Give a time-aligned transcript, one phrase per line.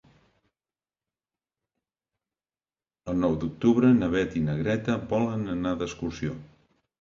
[3.13, 6.35] El nou d'octubre na Beth i na Greta volen anar d'excursió.